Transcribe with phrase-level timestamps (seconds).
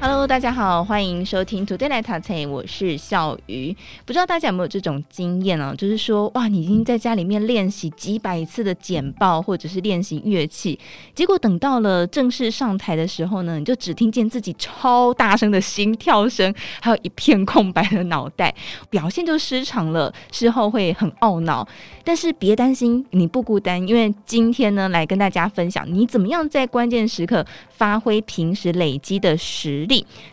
[0.00, 3.76] Hello，大家好，欢迎收听 Today 来读册，我是笑鱼。
[4.06, 5.74] 不知道大家有没有这种经验呢？
[5.76, 10.78] 就是说，哇，你已经在家里面练习几百次的简报，或者是练习乐器，
[11.16, 18.54] 结果等到了正式上台的时候呢，你就只听见自己超大声的心跳声，还有一片空白的脑袋，
[18.88, 21.66] 表现就失常了，事后会很懊恼。
[22.04, 29.84] 但是别担心，你不孤单，因为今天呢，来跟大家分享你怎么样在关键时刻发挥平时累积的实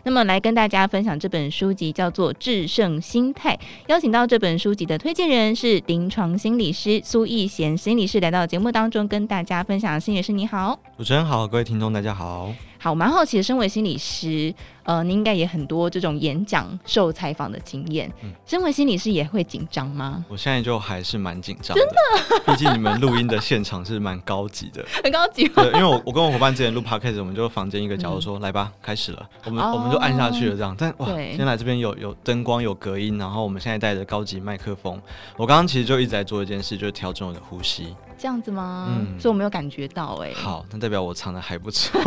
[0.02, 3.54] 那么来跟大家分享这本书籍叫做《制胜心态》，
[3.88, 10.00] 邀请到这本书籍的推荐人是临床心理师苏义贤心理师来到节目当中跟大家分享。
[10.00, 12.52] 心理师你好，主持人好，各位听众大家好。
[12.86, 14.54] 好，我蛮好奇的，身为心理师，
[14.84, 18.08] 呃，你应该也很多这种演讲、受采访的经验。
[18.22, 20.24] 嗯，身为心理师也会紧张吗？
[20.28, 22.44] 我现在就还是蛮紧张的，真的。
[22.46, 25.48] 毕竟你们录音的现场是蛮高级的， 很高级。
[25.48, 30.72] 对，因为我我跟我伙伴之前录 podcast，我们就房间一个角落说，嗯，来吧，开始了，我们，哦，我们就按下去了，这样。
[30.78, 35.02] 但哇，先来这边有有灯光、有隔音，然后我们现在带着高级麦克风。
[35.36, 37.96] 我刚刚其实就一直在做一件事，就是调整我的呼吸。
[38.18, 38.88] 这样子吗？
[38.90, 40.34] 嗯，所以我没有感觉到哎、欸。
[40.34, 42.00] 好，那代表我唱的还不错。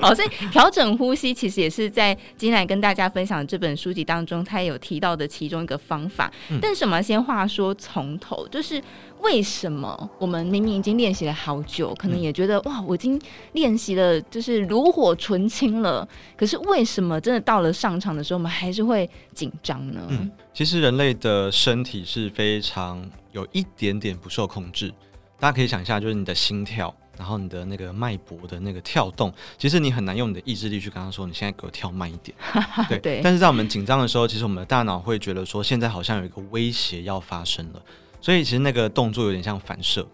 [0.00, 6.30] 好， 所以调整呼吸其实也是在今天来跟大家分享这本书籍当中，他也有提到的其中一个方法。
[6.50, 8.82] 嗯、但是我们先话说从头，就是
[9.20, 13.20] 为什么我们明明已经练习了好久，可能也觉得、嗯、哇，我已经
[13.52, 16.08] 练习了，就是炉火纯青了。
[16.36, 20.00] 可是为什么真的到了上场的时候，我们还是会紧张呢？
[20.08, 23.08] 嗯，其实人类的身体是非常。
[23.32, 24.92] 有一点点不受控制，
[25.38, 32.36] 大家可以想一下，就是你的心跳，然后你的那个脉搏的那个跳动，其实你很难用你的意志力去跟他说，你现在给我跳慢一点。
[32.90, 33.20] 对，对。
[33.22, 37.80] 但是在我们紧张的时候，其实我们的大脑会觉得说，现在好像有一个威胁要发生了，
[38.20, 40.04] 所以其实那个动作有点像反射，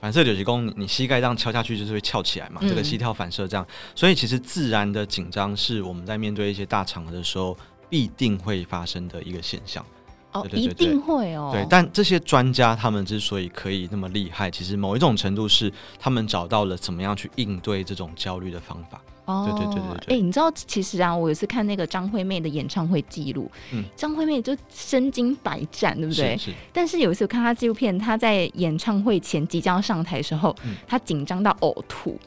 [0.00, 7.56] 反射九级功，你膝盖这样敲下去就是会翘起来嘛，这个膝跳反射这样，所以其实自然的紧张是我们在面对一些大场合的时候
[7.94, 9.86] 必定会发生的一个现象。
[10.32, 11.50] 哦，对对对对，一定会哦。
[11.52, 19.00] 对，但这些专家他们之所以可以那么厉害，其实某一种程度是他们找到了怎么样去应对这种焦虑的方法。
[19.26, 20.16] 哦，对对对对对。
[20.16, 26.36] 哎、欸，你知道，其实啊，我有一次看那个张惠妹的演唱会记录，嗯，张惠妹就身经百战，对不对？
[26.36, 26.52] 是，是。
[26.72, 32.18] 但是有一次我看她纪录片，她在演唱会前即将上台的时候，嗯、她紧张到呕吐。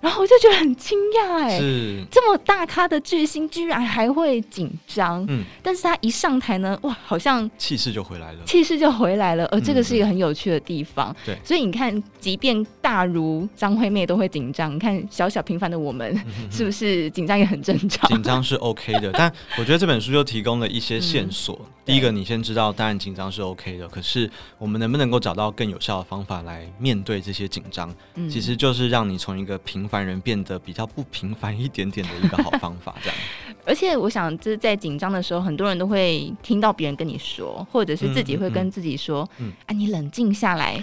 [0.00, 16.14] 然后我就觉得很惊讶，哎，这么大咖的巨星居然还会紧张，嗯，但是他一上台呢，哇，好像气势就回来了，气势就回来了，而这个是一个很有趣的地方，对、嗯，所以你看，即便大如张惠妹都会紧张，你看小小平凡的我们，
[16.50, 18.08] 是不是紧张也很正常？
[18.08, 21.58] 紧张是 OK 的，但我觉得这本书就提供了一些线索。
[21.64, 27.94] 嗯、 第一个，你先知道，当然紧张是 OK 的，可是我们能不能够找到更有效的方法来面对这些紧张？
[28.14, 29.96] 嗯，其实就是让你从一个平凡。
[30.06, 33.18] 人变得比较不平凡一点点的一个好方法，这样。
[33.66, 40.82] 而且我想，就是在紧张的时候，很多人都会听到别人跟你说，或者是自己会跟自己说：“嗯，嗯，嗯，啊，你冷静下来。”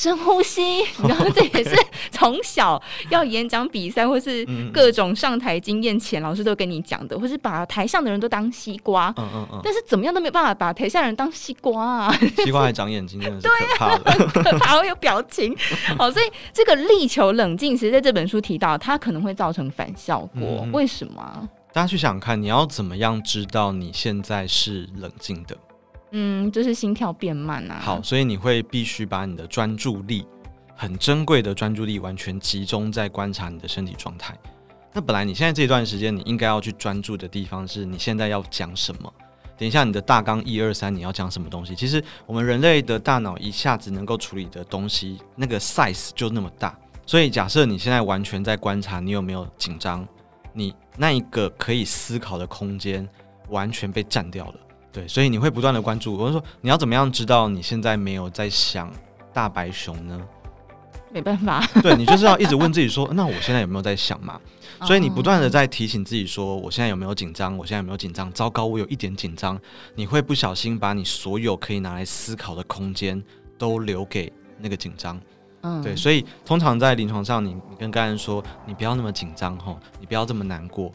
[0.00, 1.76] 深呼吸，然后这也是
[2.10, 9.12] 从小要演讲比赛或是各种上台经验前，老师都跟你讲的，或是把台上的人都当西瓜。
[9.18, 9.60] 嗯嗯嗯。
[9.62, 12.18] 但是怎么样都没有办法把台下人当西瓜啊！
[12.42, 14.02] 西瓜还长眼睛，真的是可怕的。
[14.04, 15.54] 对啊，很可怕，会有表情。
[15.98, 20.66] 哦，所以这个力求冷静，其实在这本书提到，它可能会造成反效果。
[20.72, 21.46] 为什么？
[21.74, 25.54] 大家去想看，你要怎么样知道你现在是冷静的？
[26.12, 27.78] 嗯，就是心跳变慢啊。
[27.80, 30.26] 好，所以你会必须把你的专注力，
[30.74, 34.36] 很珍贵的专注力，完全集中在观察你的身体状态。
[34.92, 39.12] 那本来你现在这段时间，你应该要去专注的地方是你现在要讲什么。
[39.56, 41.76] 等一下，你的大纲一二三，你要讲什么东西？
[41.76, 46.76] 其实我们人类的大脑一下子能够处理的东西，那个 size 就那么大。
[47.06, 50.08] 所以假设你现在完全在观察你有没有紧张，
[50.52, 53.06] 你那一个可以思考的空间
[53.48, 54.54] 完全被占掉了。
[54.92, 56.16] 对，所以你会不断的关注。
[56.16, 58.90] 我就说，你要怎么样知道你现在没有在想
[59.32, 60.20] 大白熊呢？
[61.12, 61.64] 没办法。
[61.82, 64.40] 对，你就是要一直问自己说，那我现在有没有在想嘛？
[64.82, 67.56] 所以你不断的在提醒自己说，我现在有没有紧张？
[67.56, 68.32] 我现在有没有紧张？
[68.32, 69.60] 糟糕，我有一点紧张。
[69.94, 73.22] 你会不小心把你所有可以拿来思考的空间
[73.58, 75.20] 都留给那个紧张。
[75.62, 75.94] 嗯，对。
[75.94, 80.92] 所以通常在临床上你，你你跟家人说，你不要那么紧张吼，你不要这么难过。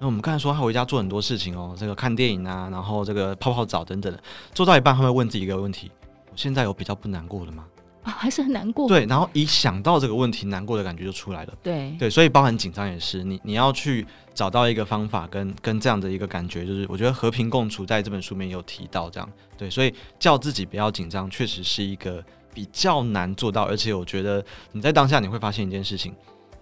[0.00, 4.22] 那我们刚才说他回家做很多事情哦，这个看电影啊，然后这个泡泡澡等等的，
[4.54, 5.90] 做到一半他会问自己一个问题：
[6.30, 7.64] 我现在有比较不难过的吗？
[8.04, 8.86] 啊，还是很难过。
[8.86, 11.52] 对，然后一想到这个问题，难过的感觉就出来了。
[11.62, 19.28] 对对，所以包含紧张也是，你你要去找到一个方法跟，跟跟这样的一个感觉，就是我觉得和平共处，在这本书里面有提到这样。
[19.56, 22.24] 对，所以叫自己不要紧张，确实是一个
[22.54, 26.14] 比较难做到，而且我觉得你在当下你会发现一件事情：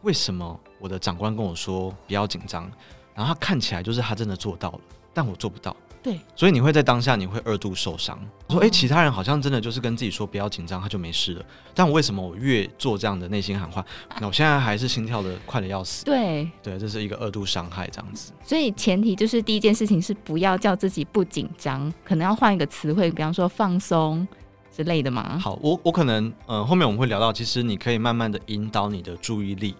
[0.02, 2.68] 为什么我的长官跟我说不要紧张，
[3.16, 4.80] 然后他看起来就是他真的做到了，
[5.12, 5.74] 但我做不到。
[6.02, 8.16] 对，所以你会在当下，你会二度受伤。
[8.48, 11.44] 说，哎，其他人好像真的就是跟自己说不要紧张，他就没事了。
[11.74, 13.84] 但我为什么我越做这样的内心喊话，
[14.20, 16.04] 那我现在还是心跳的快的要死？
[16.04, 18.32] 对，对，这是一个二度伤害，这样子。
[18.44, 24.28] 所以前提就是第一件事情是不要叫自己不紧张，可能要换一个词汇，比方说放松
[24.70, 25.36] 之类的嘛。
[25.36, 29.74] 好，我我可能，嗯、呃，后面我们会聊到，其实你可以慢慢的引导你的注意力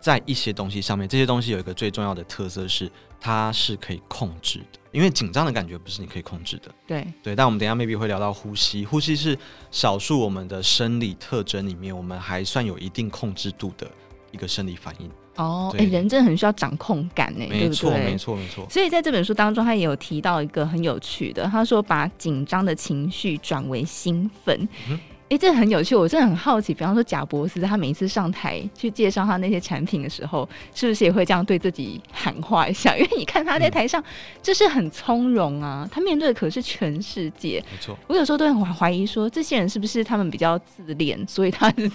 [0.00, 1.08] 在一些东西上面。
[1.08, 2.90] 这些东西有一个最重要的特色是，
[3.20, 4.78] 它是可以控制的。
[4.92, 7.36] 因为紧张的感觉不是你可以控制的，对对。
[7.36, 9.36] 但我们等一下 maybe 会聊到呼吸，呼吸是
[9.70, 13.86] 少数我们的生理特征里面，我们还算有一定控制度的
[14.30, 15.10] 一个生理反应。
[15.34, 18.12] 哦，哎，人真的很需要掌控感呢，没错，对不对？
[18.12, 18.66] 没错，没错。
[18.70, 24.66] 所以在这本书当中，他也有提到一个很有趣的，他说把紧张的情绪转为兴奋。
[24.88, 24.98] 嗯
[25.28, 26.72] 哎、欸，这很有趣，我真的很好奇。
[26.72, 32.94] 比方说，贾博士他每一次上台去介绍他那些产品的时候，是不是也会这样对自己喊话一下？
[32.96, 34.02] 因为你看他在台上
[34.40, 37.60] 就是很从容啊，他面对的可是全世界。
[37.72, 41.90] 没错，我有时候都很怀疑说，这些人是不是他们比较自恋，所以他是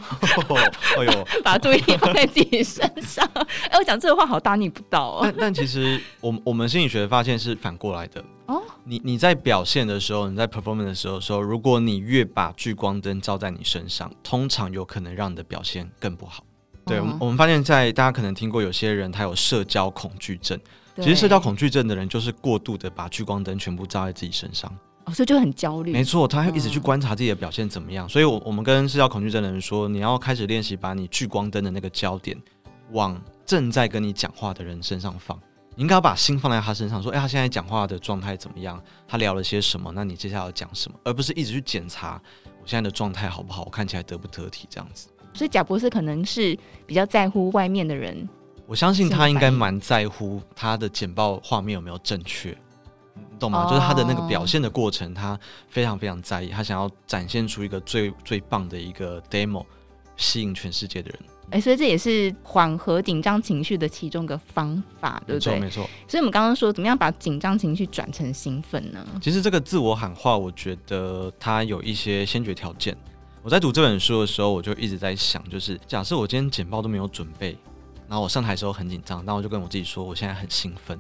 [0.98, 3.26] 哎呦， 把注意力放在自己身上。
[3.72, 5.20] 哎，我讲这个话好大逆不道哦。
[5.24, 8.22] 但但其实，我我们心理学发现是反过来的。
[8.52, 16.44] 哦，你你在表现的时候，你在 performance 的时候说，如果你越把聚光灯照在你身上，通常有可能让你的表现更不好。
[16.86, 20.60] 对，我们我们发现，在大家可能听过有些人他有社交恐惧症，
[20.98, 24.70] 其实社交恐惧症的人就是过度的把聚光灯全部照在自己身上，
[25.06, 25.94] 哦，所以就很焦虑。
[25.94, 28.10] 没错，他会一直去观察自己的表现怎么样。
[28.10, 32.36] 所以，我我们跟社交恐惧症的人说，你要开始练习把你聚光灯的那个焦点
[32.92, 35.40] 往正在跟你讲话的人身上放。
[35.76, 38.82] 你应该要把心放在他身上，说：“哎，他现在讲话的状态怎么样？
[39.08, 39.92] 他聊了些什么？
[39.96, 40.98] 那你接下来要讲什么？
[41.04, 42.22] 而不是一直去检查
[42.62, 43.64] 我现在的状态好不好？
[43.64, 44.68] 我看起来得不得体？
[44.70, 48.28] 这样子。”所以贾博士可能是比较在乎外面的人。
[48.68, 52.50] 我相信他应该蛮在乎他的简报画面有没有正确，
[53.16, 53.66] 你懂吗？
[53.70, 55.40] 就是他的那个表现的过程，他
[55.70, 59.66] 非常非常在意，他想要展现出一个最最棒的一个 demo，
[60.18, 61.20] 吸引全世界的人。
[61.52, 65.60] 哎、欸，所以这也是缓和紧张情绪的其中一个方法，对不对？
[65.60, 65.90] 没错，没错。
[66.08, 69.06] 所以我们刚刚说，怎么样把紧张情绪转成兴奋呢？
[69.22, 72.96] 其实这个自我喊话，我觉得它有一些先决条件。
[73.44, 77.58] 我在读这本书的时候，我就一直在想，就是假设我今天简报都没有准备，
[78.08, 80.98] 然后我上台的时候很紧张，那我就跟我自己说，我现在很兴奋，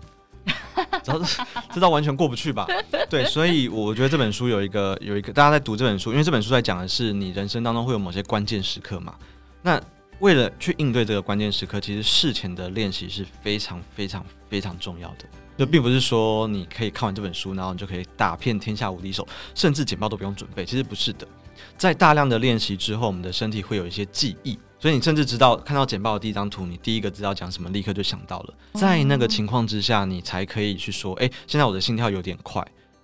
[1.05, 1.25] 然 后
[1.73, 2.67] 这道完全过不去吧？
[3.09, 9.15] 对，所以我觉得这本书有一个有一个，大家在读这本书，因为这本书在讲的是你人生当中会有某些关键时刻嘛，
[9.61, 9.81] 那。
[10.21, 15.25] 为了去应对这个关键时刻，其实事前的练习是非常非常非常重要的。
[15.57, 20.63] 就并不是说你可以看完这本书，然后你就可以打遍天下无敌手，甚至简报都不用准备。
[20.63, 21.27] 其实不是的，
[21.75, 28.53] 在大量的练习之后，我们的身体会有一些记忆，所以你甚至知道看到简报的第一张图，你第一个知道讲什么，立刻就想到了。
[28.73, 32.63] 在那个情况之下，你才可以去说：“诶，现在我的心跳有点快。”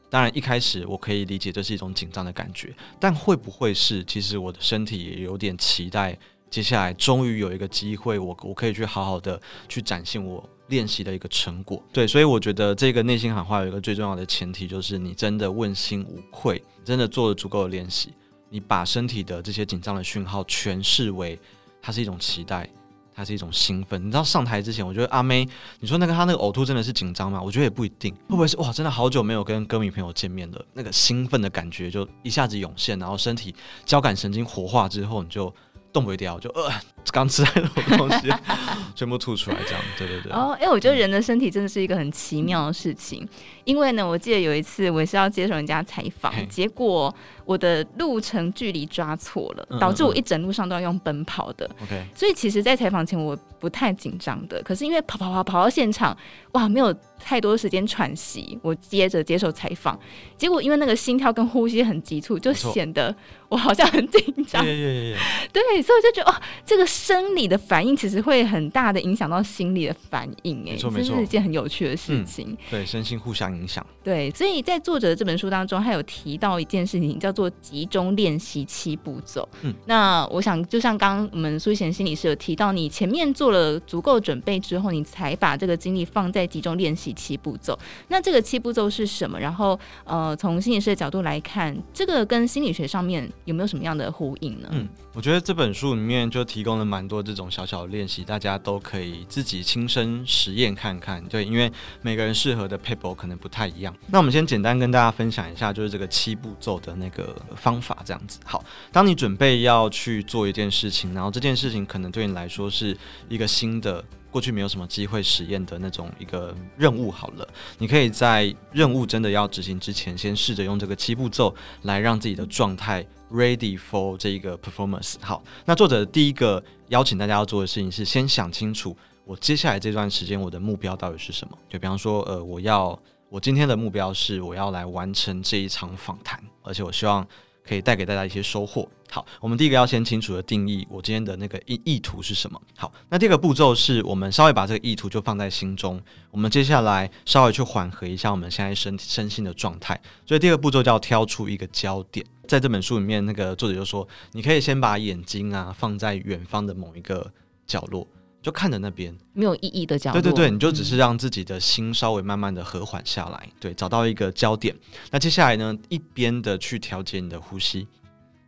[0.09, 6.17] 当然，一开始我可以理解这是一种紧张的感觉，但会不会是其实我的身体也有点期待？
[6.49, 11.83] 接下来终于有一个机会，我我可以去好好的去展现我练习的一个成果。
[11.91, 18.13] 对，所以我觉得这个内心喊话有一个最重要的前提，就是你真的问心无愧，真的做了足够的练习，
[18.49, 21.37] 你把身体的这些紧张的讯号全视为
[21.81, 22.69] 它是一种期待，
[23.13, 24.01] 它是一种兴奋。
[24.01, 25.45] 你知道上台之前，我觉得阿妹，
[25.81, 27.41] 你说那个他那个呕吐真的是紧张吗？
[27.41, 33.53] 我觉得也不一定，会不会是哇，真的好久没有跟歌迷朋友见面了，那个兴奋的感觉就一下子涌现，然后身体
[33.85, 35.53] 交感神经活化之后，你就。
[35.97, 36.71] 动不掉，就呃，
[37.11, 38.31] 刚吃太多东西，
[38.93, 40.31] 全部吐出来，这样，对对对。
[40.31, 43.27] 哦，哎、欸，我觉得人的身体真的是一个很奇妙的事情，
[43.63, 47.13] 因为呢，我记得有一次我也是要接受人家采访，结果
[47.45, 51.67] 我的路程距离抓错了，导致我一整路上都要用奔跑的。
[51.81, 56.15] OK，所以其实，在采访前我不太紧张的，可是因为跑跑跑跑到现场，
[56.51, 59.99] 哇，没有太多时间喘息，我接着接受采访，
[60.37, 63.15] 结果因为那个心跳跟呼吸很急促，就显得。
[63.49, 64.61] 我好像很紧张，
[65.53, 72.49] 对，所以我就觉得哦，这个生理的反应其实会很大的影响到心理的反应，哎，这是一件很有趣的事情。
[72.49, 73.87] 嗯、对，身心互相影响。
[74.03, 79.47] 对，所以在作者的这本书当中，他有提到一件事情，叫做集中练习七步骤。
[79.61, 87.77] 嗯，那我想就像刚刚我们苏贤心理师有提到，你前面做了足够准备之后，你才把这个精力放在集中练习第七步骤。
[88.09, 89.39] 那这个七步骤是什么？
[89.39, 94.67] 然后呃，从心理师的角度来看，这个跟心理学上面有没有什么样的呼应呢？
[94.71, 101.23] 嗯，我觉得这本书里面就提供了蛮多这种小小的练习，大家都可以自己亲身实验看看。
[101.27, 101.71] 对，因为
[102.01, 103.95] 每个人适合的 paper 可能不太一样。
[104.07, 108.37] 那我们先简单跟大家分享一下，就是这个七步骤的那个方法，这样子。
[108.43, 108.61] 好，
[108.91, 112.97] 当你准备要去做一件事情，然后这件事情可能对你来说是
[113.29, 114.03] 一个新的。
[114.37, 117.47] 过去没有什么机会实验的那种一个任务，好了，
[117.79, 121.51] 你可以在任务真的要执行之前，先试着用这个七步骤
[121.81, 125.15] 来让自己的状态 ready for 这一个 performance。
[125.21, 131.57] 好，那作者第一个邀请大家要做的事情是先想清楚，我接下来这段时间我的目标到底是什么？
[131.67, 132.95] 就比方说，呃，我要
[133.29, 137.27] 我今天的目标是我要来完成这一场访谈，而且我希望。
[137.67, 138.87] 可以带给大家一些收获。
[139.09, 142.61] 好，我们第一个要先清楚的定义我今天的那个意意图是什么。
[142.77, 149.99] 好，那第二个步骤是我们稍微把这个意图就放在心中，我们接下来稍微去缓和一下我们现在身身心的状态。
[150.25, 152.25] 所以第二个步骤叫挑出一个焦点。
[152.47, 157.31] 在这本书里面，那个作者就说，你可以先把眼睛啊放在远方的某一个
[157.65, 158.07] 角落。
[158.47, 164.73] 就看着那边没有意义的角度，对对对，你就只是让自己的心稍微慢慢的和缓下来，对，找到一个焦点。
[165.11, 167.85] 那接下来呢，一边的去调节你的呼吸，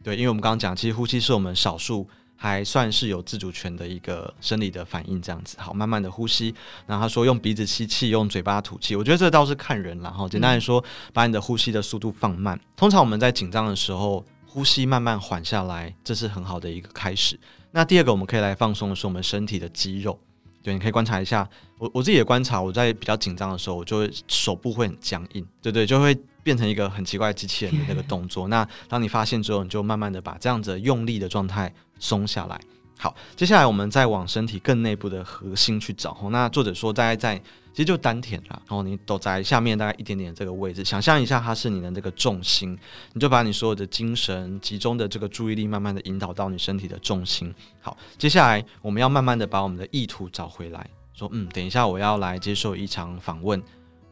[0.01, 5.57] 对，因为我们刚刚讲，其实呼吸是我们少数还算是有自主权的一个生理的反应，这样子。
[5.59, 6.55] 好，慢慢的呼吸。
[6.87, 8.95] 然后他说用鼻子吸气，用嘴巴吐气。
[8.95, 12.57] 我觉得这倒是看人，然后简单来说，把你的呼吸的速度放慢。
[12.77, 17.37] 通常我们在紧张的时候，呼吸慢慢缓下来，这是很好的一个开始。
[17.71, 20.19] 那第二个，我们可以来放松的是我们身体的肌肉。
[20.61, 21.47] 对，你可以观察一下，
[21.77, 28.47] 我我自己的观察，我在比较紧张的时候，我就会手部会很僵硬，对对，就会变成一个很奇怪的机器人的那个动作。
[28.49, 32.59] 那当你发现之后，你就慢慢的把这样子用力的状态松下来。
[32.97, 36.17] 好，接下来我们再往身体更内部的核心去找。
[36.29, 37.41] 那作者说，大概在
[37.79, 42.77] 其实就丹田啦，然后你都在下面大概一点点这个位置，想象一下它是你的这个重心，
[43.13, 47.55] 你就把你所有的精神集中的这个注意力，慢慢的引导到你身体的重心。
[47.79, 53.63] 好，接下来我们要慢慢的把我们的意图找回来，说，嗯，等一下我要来接受一场访问，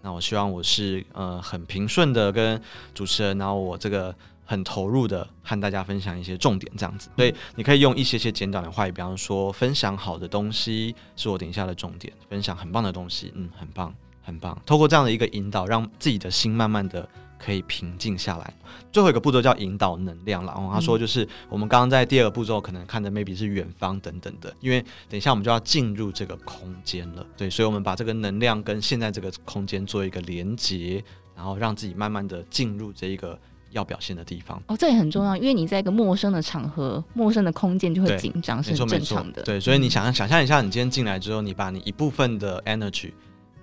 [0.02, 2.62] 那我希望我是呃很平顺的跟
[2.94, 4.16] 主持人，然后我这个。
[4.50, 14.58] 很投入的和大家分享一些重点，这样子，所以你可以用一些些简短的话语，比方说分享好的东西是我等一下的重点，分享很棒的东西，嗯，很棒，很棒。
[14.66, 18.54] 透过这样的一个引导，让自己的心慢慢的可以平静下来。
[18.90, 20.54] 最后一个步骤叫引导能量了。
[20.56, 31.04] 然后他说，就是我们刚刚在第二个步骤可能看的 maybe 是远方等等的，因为等一下我们就要进入这个空间了，对，所以我们把这个能量跟现在这个空间做一个连接，
[31.36, 33.38] 然后让自己慢慢的进入这一个。
[33.72, 39.44] 要表现的地方哦，这也很重要，因为你在一个陌生的场合、陌生的空间就会紧张，是很正常的。
[39.44, 43.12] 对，所以你想想象一下，你今天进来之后，你把你一部分的 energy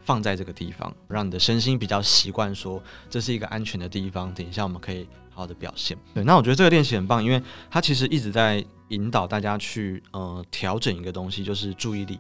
[0.03, 4.33] 放在这个地方，让你的身心比较习惯，说这是一个安全的地方。
[4.35, 5.97] 等一下我们可以好好的表现。
[6.13, 12.19] 对，那我觉得这个练习很棒，因为它其实一直在引导大家去呃调整一个东西，就是注意力。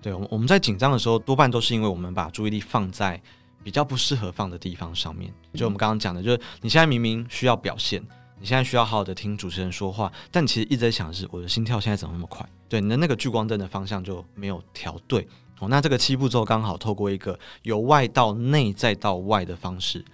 [0.00, 3.20] 对，我们我们在紧张的时候，多半都是因为我们把注意力放在。
[3.66, 8.00] 比较不适合放的地方上面，就我们刚刚讲的，就是你现在明明需要表现，
[8.38, 12.48] 你现在需要好好的听主持人说话，但你其实一直在想的是我的心跳现在怎么那么快？
[12.68, 15.26] 对，你的那个聚光灯的方向就没有调对
[15.58, 15.66] 哦。
[15.68, 20.04] 那这个七步骤刚好透过一个由外到内再到外的方式。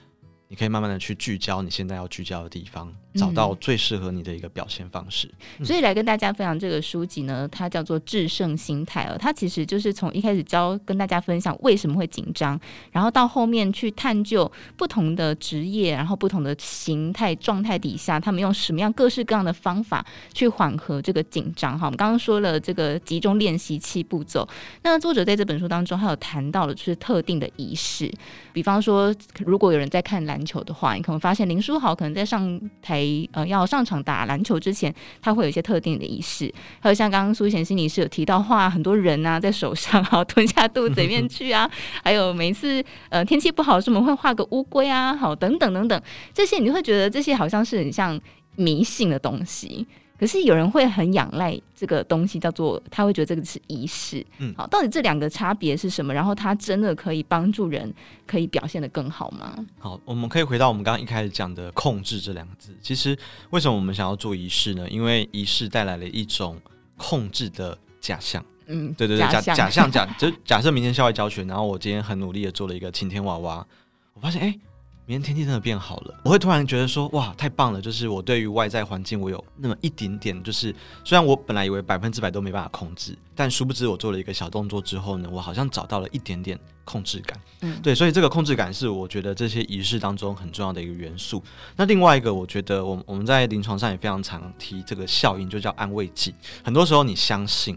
[0.49, 5.29] 你可以慢慢的去聚焦你现在要聚焦的地方，找到最适合你的一个表现方式。
[5.59, 5.67] 嗯。
[5.67, 9.17] 所以来跟大家分享这个书籍呢，它叫做《制胜心态》哦。
[9.19, 12.59] 它其实就是从一开始教跟大家分享为什么会紧张，
[12.91, 20.03] 然后到后面去探究不同的职业，然后不同的形态状态底下，他们用什么样各式各样的方法
[20.33, 21.79] 去缓和这个紧张。
[21.79, 24.49] 哈，我们刚刚说了这个集中练习七步骤。
[24.83, 28.11] 那作者在这本书当中还有谈到了就是特定的仪式，
[28.55, 29.15] 比方说
[29.45, 30.23] 如果有人在看。
[30.23, 33.02] 篮球的话，你可能发现林书豪可能在上台
[33.33, 36.53] 呃要上场打篮球之前，他会有一些特定的仪式。
[36.81, 41.71] 还有像刚刚苏贤心理师有提到，画很多人啊在手上，好吞下肚子里面去啊。
[42.03, 48.21] 还有每一次呃天气不好的时候，我们会画个乌龟啊，好等等等等，这些你就会觉得这些好像是很像
[48.57, 49.87] 迷信的东西。
[50.23, 54.25] 可是有人会很仰赖这个东西，叫做他会觉得这个是仪式。
[54.39, 56.15] 嗯，好，到底这两个差别是什么？
[56.15, 57.93] 然后它真的可以帮助人，
[58.25, 59.53] 可以表现得更好吗？
[59.81, 62.73] 好，我们可以回到我们刚刚一开始讲的“控制”这两个字。
[62.81, 63.19] 其实
[63.51, 64.89] 为什么我们想要做仪式呢？
[64.89, 66.57] 因为仪式带来了一种
[66.97, 68.45] 控制的假象。
[68.67, 73.67] 嗯，对对对，假假假象假，就假设明天校外教学，然后我今天很努力的做了一个晴天娃娃，
[74.15, 74.47] 我发现哎。
[74.47, 74.61] 诶
[75.05, 77.83] 明天天气真的变好了，我会突然觉得说，哇，太棒了！
[77.83, 87.41] 就是我对于外在环境，我有那么一点点，就是虽然我本来以为百分之百都没办法控制，但殊不知我做了一个小动作之后呢，我好像找到了一点点控制感。
[87.63, 91.43] 嗯，对，所以这个控制感是我觉得这些仪式当中很重要的一个元素。
[91.77, 96.33] 那另外一个，我觉得我我们在临床上也非常常提这个效应，就叫安慰剂。
[96.63, 97.77] 很多时候你相信。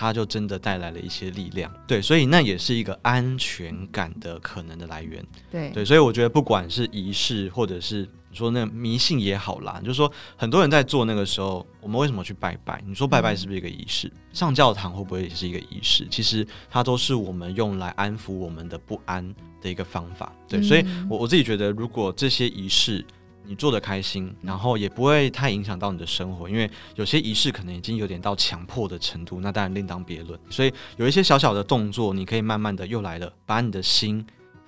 [0.00, 12.80] 它就真的带来了一些力量，对，所以那也是一个安全感的可能的来源，对对，所以我觉得不管是仪式或者是你说那迷信也好啦，就是说很多人在做那个时候，我们为什么去拜拜？
[12.86, 14.06] 你说拜拜是不是一个仪式？
[14.06, 16.06] 嗯、上教堂会不会也是一个仪式？
[16.08, 23.04] 其实它都是我们用来安抚我们的不安的一个方法，对，嗯、所以我我自己觉得，如果这些仪式。
[23.48, 30.38] 你做的开心，然后也不会太影响到你的生活，因为有些仪式可能已经有点到强迫的程度，那当然另当别论。
[30.50, 34.22] 所以有一些小小的动作，你可以慢慢的又来了，把你的心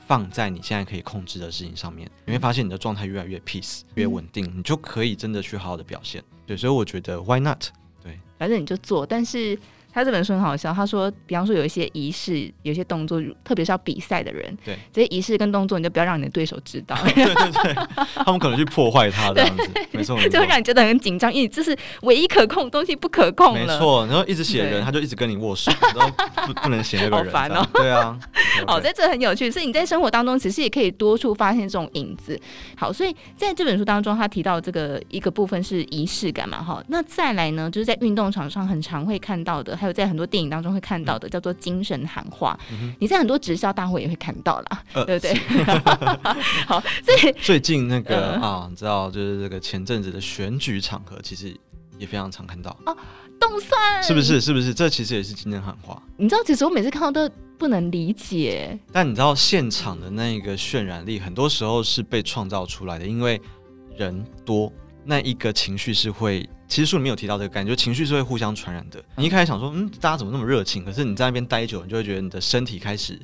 [0.06, 6.24] 放在你现在可以控制的事情上面，你会发现你的状态越来越 peace，越稳定，你就可以真的去好好的表现。
[6.46, 7.62] 对，所以我觉得 why not？
[8.02, 9.58] 对，反正你就做，但是。
[9.92, 14.76] 他这本书很好笑，他说，比方说有一些仪式，有些动作，特别是要比赛的人，对。
[14.92, 17.74] 这些仪式跟动作，你就不要让你的对手知道， 对对对，
[18.24, 26.12] 他们可能去破坏他这样子，没错，就会让你觉得很紧张，因为这是唯一可控的东西不可控了，没错，然后一直写人，他就一直跟你握手，然后
[26.46, 28.18] 不不能写那个人， 好烦哦，对啊，
[28.66, 32.38] 好，在这很有趣，所以你在生活当中其实也可以多处发现这种影子。
[32.76, 40.70] 好，所以在这本书当中，他提到这个一个部分是仪式感嘛，哈，那再来呢，就是在运动场上很常会看到的，还有在很多电影当中。
[40.70, 45.34] 会看到的叫做精神喊话，嗯、你在很多直销大会也会看到啦，呃、对不对？
[46.64, 51.52] 好，所以 最近那个、呃、啊，你知道，就是这个前阵子的选举场合，其实
[51.98, 52.96] 也非常常看到哦，
[53.40, 54.40] 动算是不是？
[54.40, 54.72] 是不是？
[54.72, 56.00] 这其实也是精神喊话。
[56.16, 58.78] 你知道，其实我每次看到都不能理解。
[58.92, 63.40] 但你知道，现场的那个渲染力，很多时候是被创造出来的，因为
[63.96, 64.72] 人多，
[65.04, 66.48] 那一个情绪是会。
[66.68, 69.02] 其实书里面有提到这个感觉，情绪是会互相传染的。
[69.16, 70.84] 你一开始想说，嗯，大家怎么那么热情？
[70.84, 73.18] 可是你在那边待久，你就会觉得你的身体开始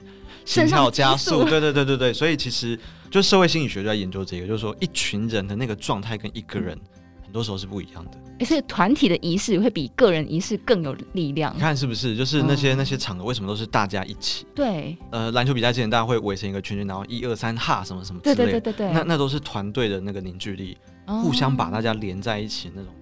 [0.45, 1.45] 心跳加速。
[1.45, 2.76] 对对对对对，所以其实
[3.09, 6.95] 就社会心理学就在研究这个，就是说一群人的那个状态跟一个人很
[7.37, 8.12] 多时候是不一样的。
[8.40, 11.55] 而且团体的仪式会比个人仪式更有力量。
[11.55, 12.16] 你看是不是？
[12.16, 14.47] 就是那些、嗯、那些场合为什么都是大家一起？
[14.55, 14.97] 对。
[15.11, 18.45] 呃，篮球比赛之前大家会围成一个圈圈，然后一二三哈什么什么之类的。
[18.45, 18.93] 对对对对对。
[18.93, 20.76] 那那都是团队的那个凝聚力，
[21.07, 22.92] 哦、互相把大家连在一起那种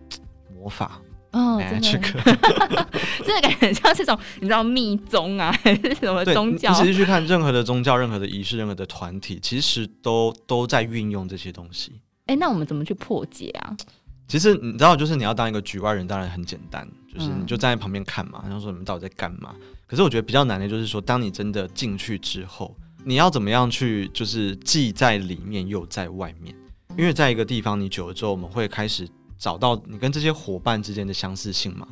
[0.53, 1.01] 魔法。
[1.33, 1.88] 哦，真的，
[3.27, 6.70] 真的感觉像这种，你知道密宗啊，还是什么宗教？
[6.70, 11.90] 你仔细去看任何的宗教、任何的仪式、任何的团体，其实都都在运用这些东西。
[12.27, 13.77] 哎、欸，那我们怎么去破解啊？
[14.26, 19.54] 其实你知道，就是你要当一个局外人，当然很简单，就是你就站在旁边看嘛，然后说你们到底在干嘛？
[19.87, 26.54] 可是我觉得比较难的就是说，当你真的进去之后，你要怎么样去，就是既在里面又在外面？
[26.96, 29.08] 因为在一个地方你久了之后，我们会开始。
[29.37, 31.87] 找到你跟这些伙伴之间的相似性嘛？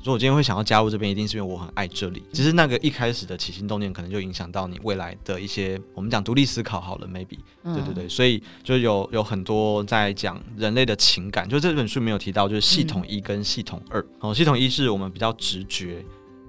[0.00, 2.22] 所以我今天会想要加入这边，一定是因为我很爱这里。
[2.32, 8.08] 其实那个一开始的起心动念，可能就影响到你未来的一些，我们讲独立思考好了，maybe，对对对。
[8.08, 14.04] 所以就有有很多在讲人类的情感，就这本书没有提到，就是系统一跟系统二。
[14.20, 16.04] 哦，系统一是我们比较直觉，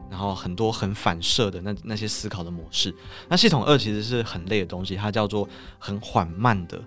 [0.10, 2.94] 然后很多很反射的那那些思考的模式。
[3.28, 6.80] 那系统二其实是很累的东西，它叫做很缓慢的、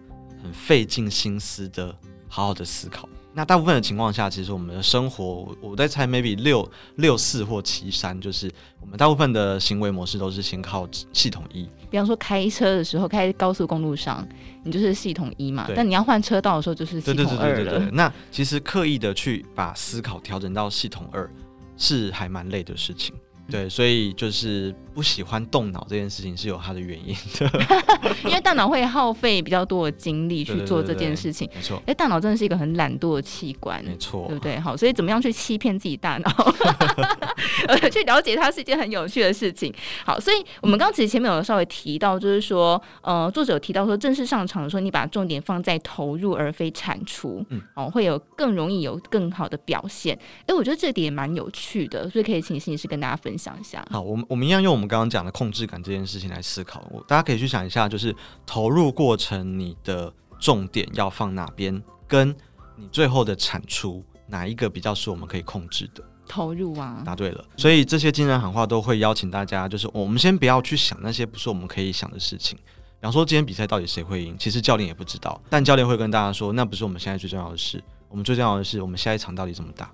[0.42, 1.94] 很费尽心思的
[2.28, 3.08] 好好的思考。
[3.34, 11.66] 那大部分的情况下，其实我们的生活，我在猜，maybe 六六四或七三，就是我们大部分的行为模式都是先靠系统一。
[11.90, 14.26] 比方说开车的时候，开高速公路上，
[14.64, 15.66] 你就是系统一嘛。
[15.66, 17.54] 对但你要换车道的时候，就是系统二了。
[17.54, 17.90] 对对对对对。
[17.92, 21.30] 那其实刻意的去把思考调整到系统二，
[21.76, 23.14] 是还蛮累的事情。
[23.50, 27.50] 对，所以就是不喜欢动脑这件事情是有它的原因的，
[28.24, 31.48] 因为大脑会耗费比较多的精力去做这件事情。
[31.54, 34.58] 没错，哎，大脑真的是一个很懒惰的器官，没错，对不对？
[34.58, 36.52] 好，所以怎么样去欺骗自己大脑，
[37.90, 39.72] 去了解它是一件很有趣的事情。
[40.04, 50.18] 好，所以我们刚刚其实前面有稍微提到，就是说，呃，作者有提到说，正式上场的时候，你把重点放在投入而非产出，嗯，哦，会有更容易有更好的表现。
[50.46, 53.52] 哎，我觉得这点也蛮有趣的，所以可以请心理师跟大家分享。
[53.60, 56.84] 一下，好，我们我们一样用我们刚刚讲的控制感这件事情来思考。
[56.90, 58.14] 我大家可以去想一下，就是
[58.44, 62.34] 投入过程你的重点要放哪边，跟
[62.76, 66.02] 你最后的产出哪一个比较是我们可以控制的？
[66.26, 67.44] 投入啊，答对了。
[67.56, 72.58] 所以这些精神喊话都会邀请大家，就是我们先不要去想那些不是我们可以想的事情。
[72.58, 77.82] 比方说今天比赛到底谁会赢，其实教练也不知道，但教练会跟大家说，那不是我们现在最重要的事。
[78.08, 79.90] 我们最重要的是，我们下一场到底怎么打。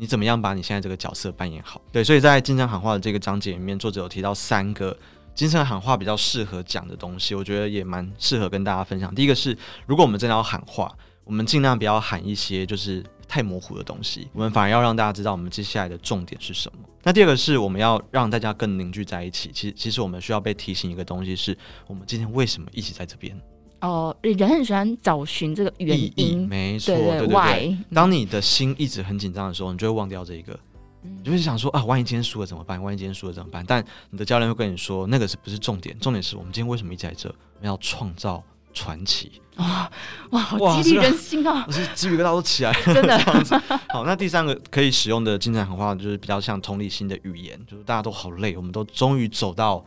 [0.00, 1.78] 你怎么样把你现在这个角色扮演好？
[1.92, 4.96] 对，所以在精神喊话的这个章节里面，作者有提到三个
[5.34, 9.14] 精神喊话比较适合讲的东西，我觉得也蛮适合跟大家分享。
[9.14, 9.54] 第一个是，
[9.86, 10.90] 如果我们真的要喊话，
[11.22, 16.78] 我们尽量不要喊一些就是太模糊的东西，我们反而要让大家知道我们接下来的重点是什么。
[17.02, 19.50] 那第二个是我们要让大家更凝聚在一起。
[19.52, 21.54] 其实，其实我们需要被提醒一个东西，是
[21.86, 23.38] 我们今天为什么一起在这边。
[23.80, 27.78] 哦，人很喜欢找寻这个原因，没错，对对对。
[27.94, 30.58] 当你的心一直很紧张的时候，你就会忘掉这一个。
[31.02, 32.82] 你就会想说啊，万一今天输了怎么办？
[32.82, 33.64] 万一今天输了怎么办？
[33.66, 35.98] 但你的教练会跟你说，那个是不是重点？
[35.98, 37.28] 重点是我们今天为什么一直在这？
[37.28, 38.42] 我们要创造
[38.74, 39.90] 传奇哇！
[40.30, 41.64] 哇，好激励人心啊！
[41.66, 43.18] 我是鸡皮疙瘩都起来了，真的。
[43.88, 49.82] 好，那第三个可以使用的精神喊话，就是比较像同理心的语言，就是大家都好累，我们都终于走到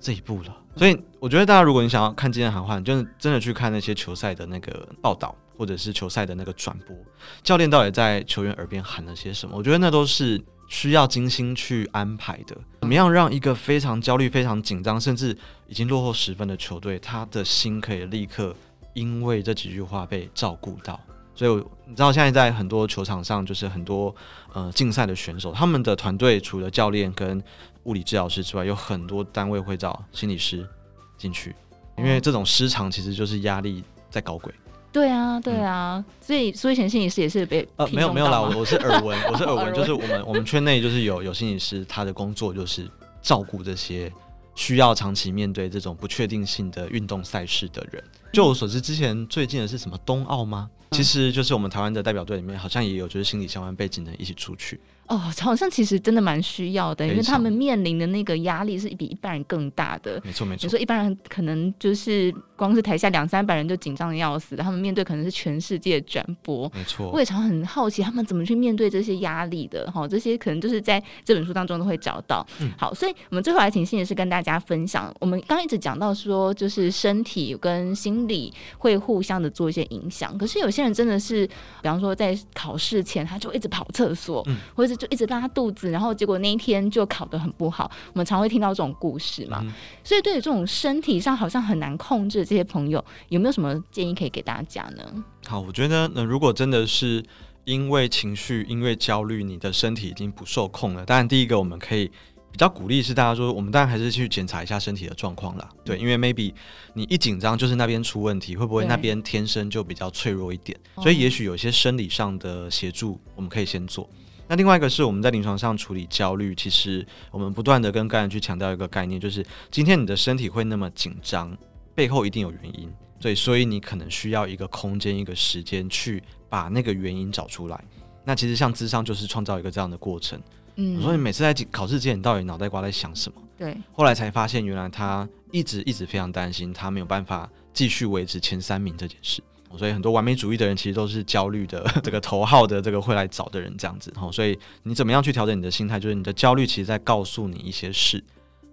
[0.00, 0.56] 这一步了。
[0.78, 5.34] 所以我觉得大家，如果你想要看今天喊话，你就真的去看那些球赛的那个报道。
[5.58, 6.96] 或者是球赛的那个转播，
[7.42, 9.56] 教练到底在球员耳边喊了些什么？
[9.58, 12.56] 我觉得那都是需要精心去安排的。
[12.82, 15.36] 怎么样让一个非常焦虑、非常紧张，甚至
[15.66, 18.54] 已经落后十分的球队，他的心可以立刻
[18.94, 21.00] 因为这几句话被照顾到？
[21.34, 21.50] 所以
[21.86, 24.14] 你知道，现在在很多球场上，就是很多
[24.52, 27.42] 呃竞赛的选手，他们的团队除了教练跟
[27.88, 30.68] 物理治疗师之外，有很多单位会找心理师
[31.16, 31.56] 进去，
[31.96, 34.52] 因为这种失常其实就是压力在搞鬼。
[34.92, 42.86] 对啊，对啊，嗯、所以苏以前心理师也是被呃没有没有啦，我是耳闻，我是耳闻， 就是我们我们圈内就是有有心理师，他的工作就是
[43.22, 44.12] 照顾这些
[44.54, 48.04] 需要长期面对这种不确定性的运动赛事的人。
[48.34, 50.68] 就我所知，之前最近的是什么冬奥吗？
[50.90, 54.80] 其实就是我们台湾的代表队里面好像也有就是心理相关背景的一起出去。
[55.08, 60.20] 哦，好像其实真的蛮需要的，因为他们面临的那个压力是比一般人更大的。
[60.22, 66.70] 没错没错，你说一般人可能就是光是台下两三百人就紧张的要死，他们面对可能是全世界转播。
[66.74, 69.90] 没错，我也常很好奇他们怎么去面对这些压力的。
[69.90, 72.46] 哈，这些可能就是在这本书当中都会找到。
[72.60, 75.10] 嗯，好，所以我们最后来请心理师跟大家分享。
[75.20, 80.36] 我们刚刚一直讲到说，就是身体跟心理会互相的做一些影响。
[80.36, 87.90] 可是有些人真的是，比方说在考试前他就一直跑厕所，嗯，或者是就一直拉肚子，然后结果那一天就考得很不好。
[88.12, 89.72] 我们常会听到这种故事嘛，嗯、
[90.04, 95.24] 所以对于这种身体上好像很难控制的这些朋友，有没有什么建议可以给大家呢？
[95.46, 97.24] 好，我觉得那，如果真的是
[97.64, 102.10] 因为情绪、因为焦虑，你的身体已经不受控了，当然第一个我们可以
[102.50, 105.68] 比较鼓励是大家说，我们当然还是去检查一下身体的状况啦。
[105.84, 106.52] 对，因为 maybe
[106.94, 110.78] 你一紧张就是那边出问题，会不会那边天生就比较脆弱一点？
[110.96, 114.08] 所以也许有些生理上的协助，我们可以先做。
[114.48, 121.56] 那另外一个是我们在临床上处理焦虑，其实我们不断的跟个人去强调一个概念，就是今天你的身体会那么紧张，
[121.94, 127.78] 背后一定有原因，对，所以你可能需要一个空间、一个时间去把那个原因找出来。
[128.24, 130.40] 那其实像智商就是创造一个这样的过程。
[130.76, 133.42] 嗯，我说你每次在考试之前，你到底脑袋瓜在想什么？
[133.56, 139.42] 对，后来才发现原来他一直一直非常担心，他没有办法继续维持前三名这件事。
[139.76, 144.12] 所以很多完美主义的人其实都是焦虑的， 这个头号的这个会来找的人这样子。
[144.32, 145.98] 所以你怎么样去调整你的心态？
[146.00, 148.22] 就是你的焦虑其实在告诉你一些事。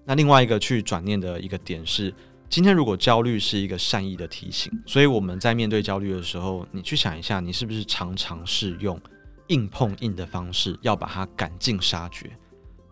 [0.05, 2.13] 那另外一个去转念的一个点是，
[2.49, 8.99] 今天如果焦虑是一个善意的提醒，所以我们在面对焦虑的时候，你去想一下，你是不是常常是用
[9.47, 12.29] 硬碰硬的方式要把它赶尽杀绝？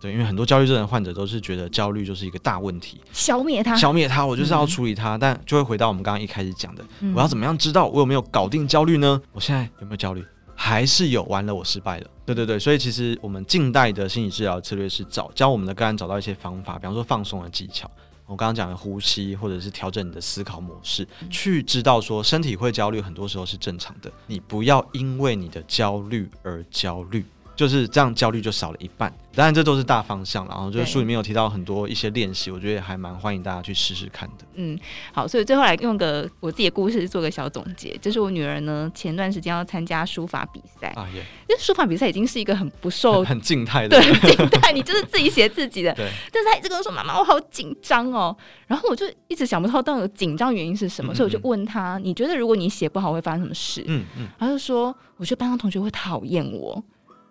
[0.03, 5.15] 对，因为很多焦虑症的患者都是觉得焦虑就是一个大问题，消灭它，消灭它，我就是要处理它。
[5.15, 9.21] 嗯、但就会回到我们刚刚一开始讲的，嗯、我要怎么样知道我有没有搞定焦虑呢？
[9.31, 10.21] 我现在有没有焦虑？
[10.55, 11.23] 还是有？
[11.23, 12.07] 完了，我失败了。
[12.25, 17.89] 对对对，所以其实我们近代的心理治疗策略是找教我们的个案找到一些方法，比方说放松的技巧，
[18.25, 24.11] 我刚刚讲的呼吸，或者是调整你的思考模式，嗯、去知道说身体会焦虑，很多时候是正常的。
[24.27, 27.25] 你不要因为你的焦虑而焦虑。
[27.55, 29.13] 就是这样，焦虑就少了一半。
[29.35, 34.45] 当然，这都是大方向，然后就是书里面有提到很多一些练习，我觉得也还蛮欢迎大家去试试看的。
[34.53, 34.77] 嗯，
[35.11, 46.07] 好，所以最后来用个我自己的故事做个小总结，就是我女儿呢前段时间要参加书法比赛啊，耶，因为书法比赛已经是一个很不受 很静态的，对， 静态，你就是自己写自己的， 对。
[46.31, 48.35] 但是她一直跟我说：“妈妈，我好紧张哦。”
[48.67, 56.81] 然后我就一直想不透到底紧张原因是什么，嗯嗯，所以我就问她：“你觉得如果你写不好会发生什么事？”嗯嗯，她就说：“我觉得班上同学会讨厌我。”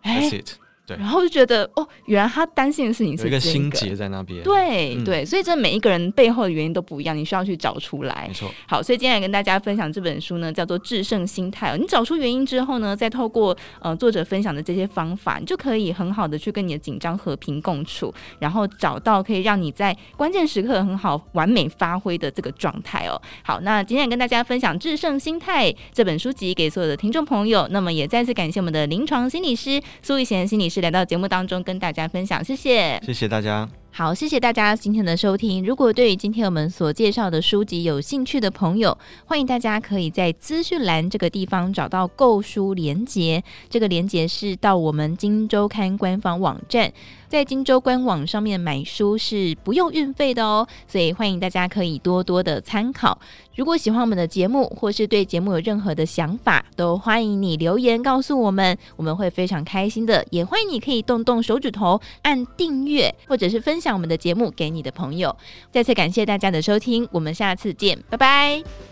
[0.03, 0.62] 哎。
[0.85, 4.43] 对然后就觉得哦，原来他担心的事情是、这个、有一个心结在那边。
[4.43, 8.25] 对、嗯、对，所以这每一个人背后的原因都不一样，你需要去找出来。
[8.27, 8.51] 没错。
[8.67, 11.77] 好，所以今天来跟大家分享这本书呢，叫做《制胜心态》哦。
[11.77, 23.21] 你找出原因之后呢，再透过呃作者分享的这些方法，你就可以很好的去跟你的紧张和平共处，然后找到可以让你在关键时刻很好完美发挥的这个状态哦。
[23.45, 27.69] 好，那今天来跟大家分享《制胜心态》这本书籍给所有的听众朋友。
[27.71, 31.63] 那么也再次感谢我们的临床心理师苏玉贤心理师来到节目当中。
[31.63, 33.69] 跟大家分享，谢谢，谢谢大家。
[33.95, 35.63] 好，谢谢大家今天的收听。
[35.63, 43.45] 如果对于今天我们所介绍的书籍有兴趣的朋友，欢迎大家可以在资讯栏这个地方找到购书连接。
[43.69, 46.91] 这个连接是到我们金周刊官方网站，
[47.29, 53.19] 在金周官网上面买书是不用运费的哦，所以欢迎大家可以多多的参考。
[53.55, 60.27] 如果喜欢我们的节目，或是对节目有任何的想法，都欢迎你留言告诉我们，我们会非常开心的。
[60.31, 65.37] 也欢迎你可以动动手指头按订阅，或者是分享我们的节目给你的朋友。
[65.73, 68.92] 再次感谢大家的收听，我们下次见，拜拜。